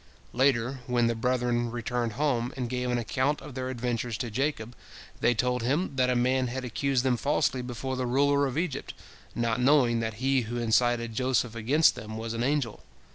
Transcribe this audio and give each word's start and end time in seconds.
Later, 0.33 0.79
when 0.87 1.05
the 1.05 1.13
brethren 1.13 1.69
returned 1.69 2.13
home, 2.13 2.51
and 2.57 2.67
gave 2.67 2.89
an 2.89 2.97
account 2.97 3.39
of 3.39 3.53
their 3.53 3.69
adventures 3.69 4.17
to 4.17 4.31
Jacob, 4.31 4.75
they 5.19 5.35
told 5.35 5.61
him 5.61 5.95
that 5.95 6.09
a 6.09 6.15
man 6.15 6.47
had 6.47 6.65
accused 6.65 7.03
them 7.03 7.17
falsely 7.17 7.61
before 7.61 7.95
the 7.95 8.07
ruler 8.07 8.47
of 8.47 8.57
Egypt, 8.57 8.95
not 9.35 9.61
knowing 9.61 9.99
that 9.99 10.15
he 10.15 10.41
who 10.41 10.57
incited 10.57 11.13
Joseph 11.13 11.53
against 11.53 11.93
them 11.93 12.17
was 12.17 12.33
an 12.33 12.41
angel. 12.41 12.79